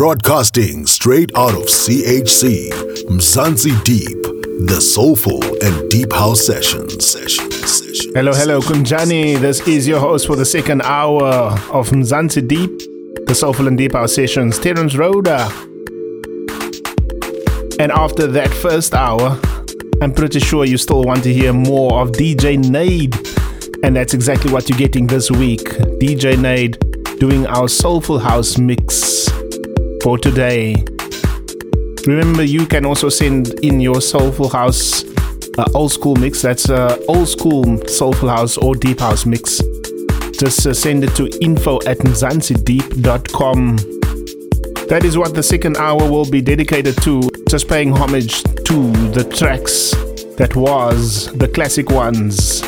[0.00, 2.70] Broadcasting straight out of CHC,
[3.10, 4.16] Mzansi Deep,
[4.66, 7.06] the soulful and deep house sessions.
[7.06, 8.10] Session, session.
[8.14, 9.38] Hello, hello, Kunjani.
[9.38, 13.92] This is your host for the second hour of Mzansi Deep, the soulful and deep
[13.92, 15.50] house sessions, Terence Rhoda.
[17.78, 19.38] And after that first hour,
[20.00, 23.16] I'm pretty sure you still want to hear more of DJ Nade.
[23.84, 25.68] And that's exactly what you're getting this week.
[26.00, 26.78] DJ Nade
[27.18, 29.28] doing our soulful house mix
[30.02, 30.84] for today.
[32.06, 35.04] Remember, you can also send in your soulful house
[35.58, 36.42] uh, old school mix.
[36.42, 39.60] That's uh, old school soulful house or deep house mix.
[40.38, 43.76] Just uh, send it to info at mzansideep.com.
[44.88, 47.22] That is what the second hour will be dedicated to.
[47.48, 49.92] Just paying homage to the tracks
[50.36, 52.62] that was the classic ones.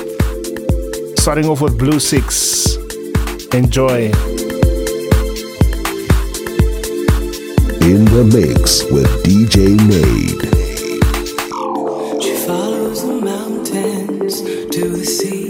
[1.20, 2.76] Starting off with Blue Six.
[3.54, 4.31] Enjoy.
[8.12, 10.42] The mix with DJ Nade.
[12.22, 15.41] She follows the mountains to the sea.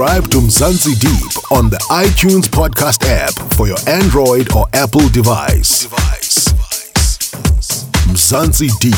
[0.00, 5.86] Subscribe to Mzansi Deep on the iTunes podcast app for your Android or Apple device.
[8.08, 8.94] Mzansi Deep,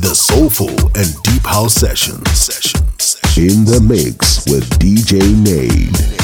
[0.00, 2.50] the soulful and deep house sessions.
[3.36, 6.17] In the mix with DJ Nade.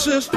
[0.00, 0.28] It's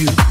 [0.00, 0.29] you.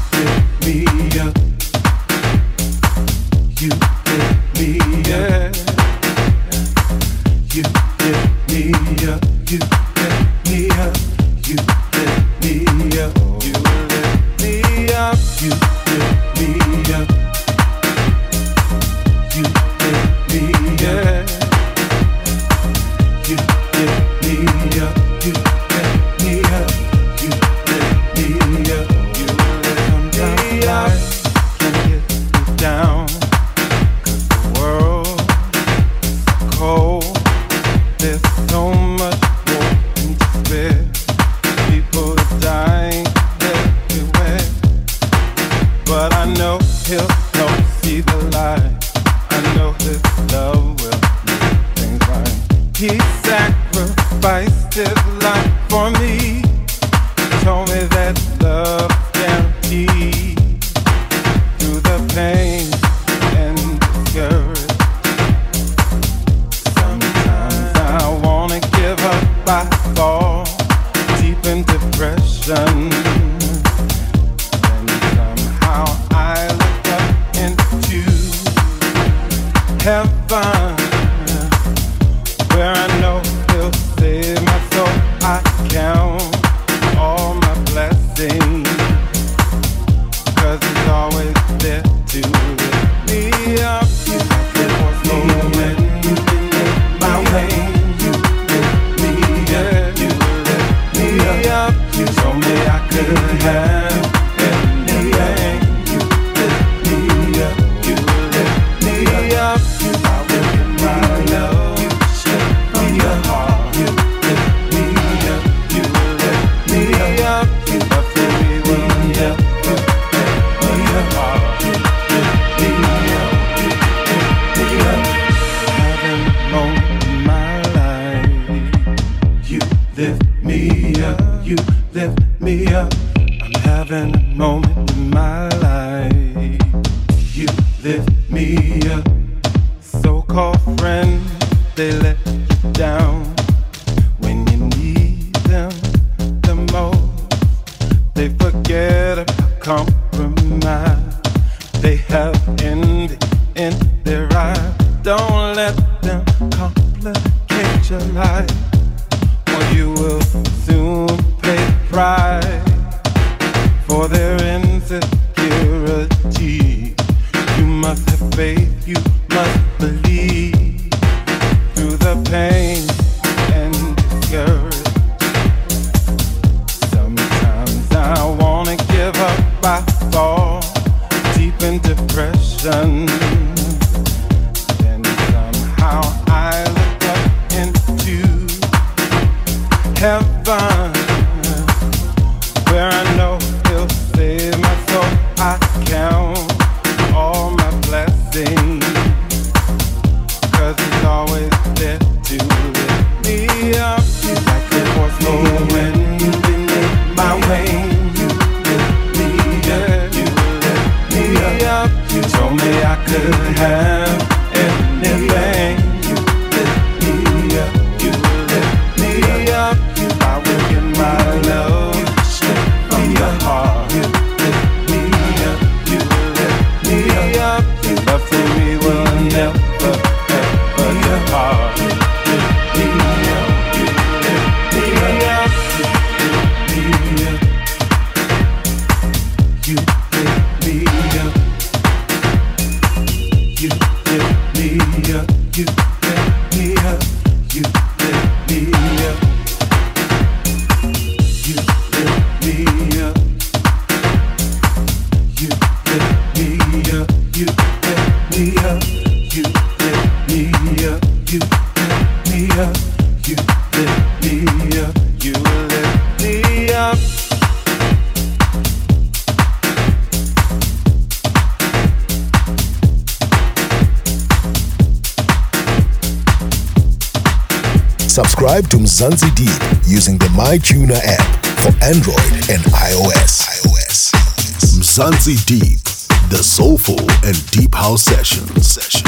[279.00, 282.18] Mzansi Deep using the MyTuner app for Android
[282.50, 283.40] and iOS.
[283.48, 285.46] iOS.
[285.46, 285.80] Deep,
[286.28, 288.46] the soulful and deep house session.
[288.60, 289.06] Session.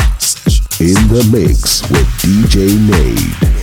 [0.80, 3.61] In the mix with DJ Nade.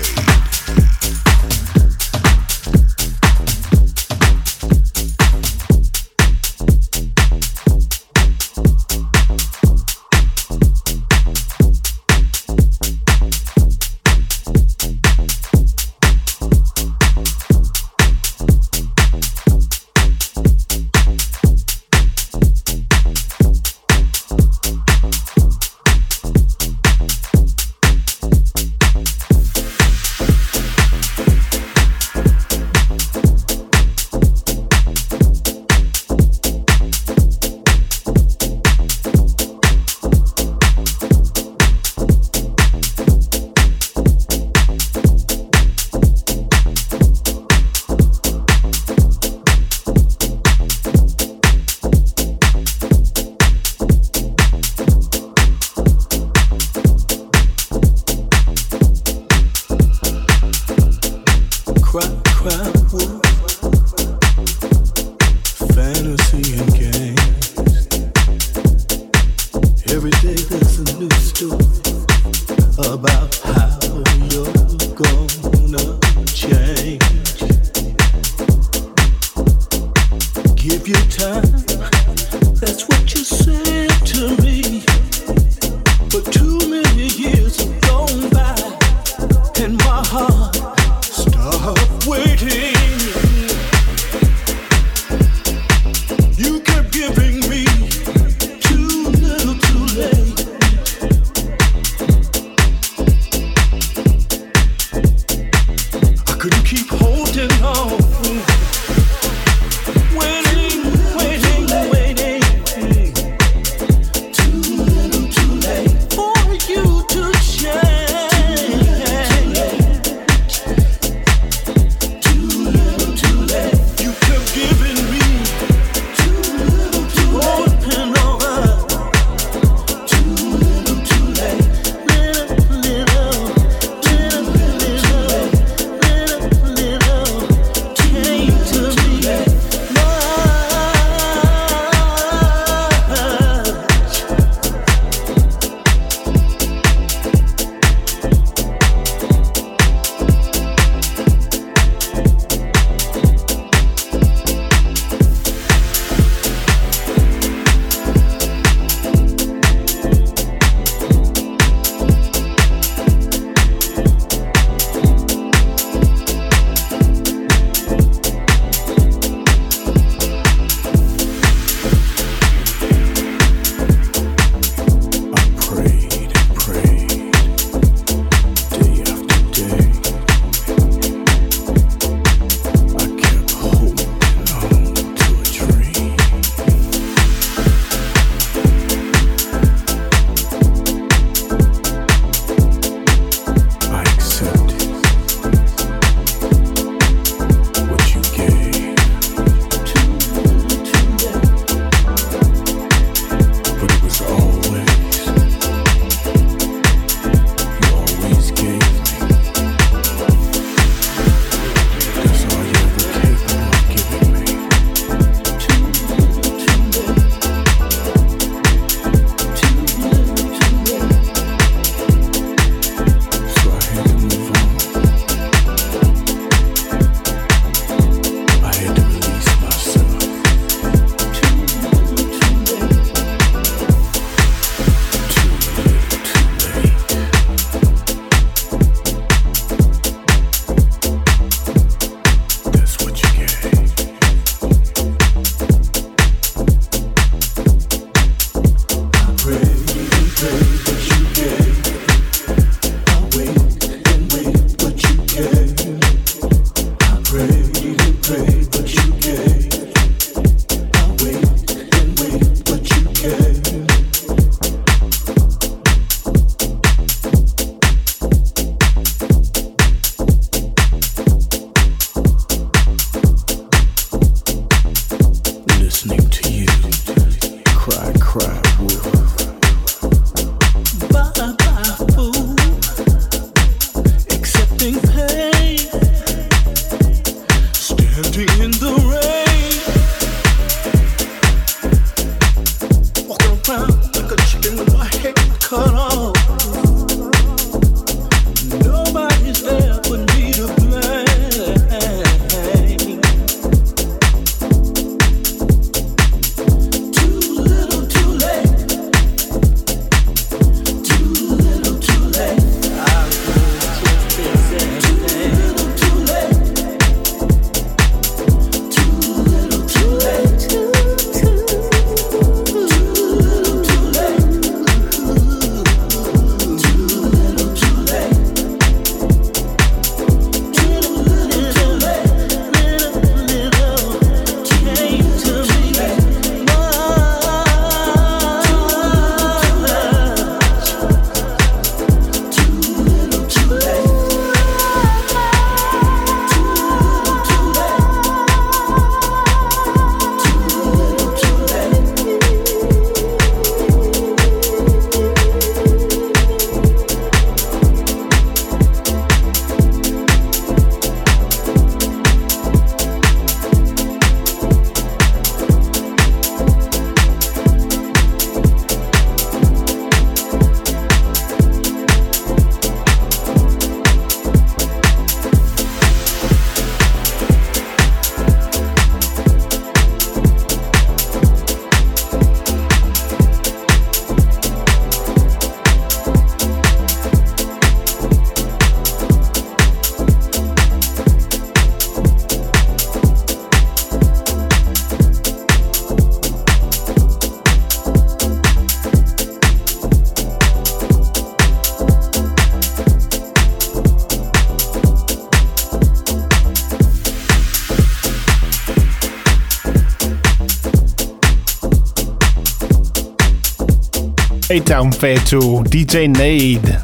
[414.89, 416.97] A-Town Fair to DJ Nade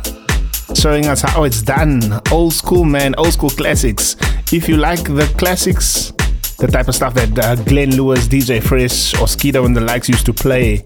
[0.75, 2.01] showing us how it's done.
[2.31, 4.15] Old school, man, old school classics.
[4.51, 6.09] If you like the classics,
[6.57, 9.27] the type of stuff that uh, Glenn Lewis, DJ Fresh, or
[9.63, 10.81] and the likes used to play,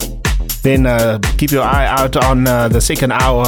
[0.62, 3.46] then uh, keep your eye out on uh, the second hour.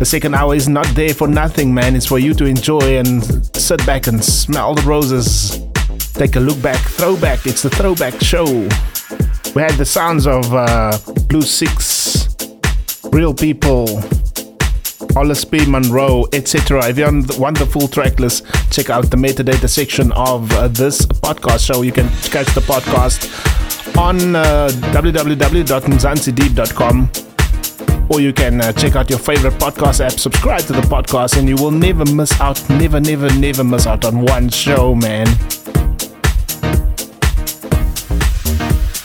[0.00, 1.94] The second hour is not there for nothing, man.
[1.94, 3.22] It's for you to enjoy and
[3.54, 5.62] sit back and smell the roses.
[6.14, 7.46] Take a look back, throwback.
[7.46, 8.44] It's the throwback show.
[9.54, 10.98] We had the sounds of uh,
[11.28, 11.95] Blue Six,
[13.16, 13.86] Real People,
[15.50, 15.64] P.
[15.66, 16.86] Monroe, etc.
[16.86, 17.04] If you
[17.38, 21.80] want the full track list, check out the metadata section of uh, this podcast show.
[21.80, 23.24] You can catch the podcast
[23.96, 24.68] on uh,
[28.10, 31.48] or you can uh, check out your favorite podcast app, subscribe to the podcast, and
[31.48, 35.26] you will never miss out, never, never, never miss out on one show, man.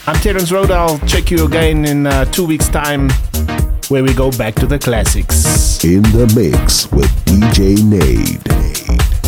[0.06, 0.70] I'm Terence Road.
[0.70, 3.10] I'll check you again in uh, two weeks' time
[3.92, 5.84] where we go back to the classics.
[5.84, 9.21] In the mix with DJ Nade.